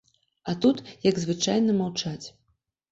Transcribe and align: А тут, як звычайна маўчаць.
А 0.51 0.55
тут, 0.63 0.81
як 1.09 1.15
звычайна 1.27 1.79
маўчаць. 1.85 2.27